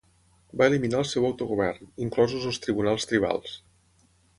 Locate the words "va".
0.61-0.69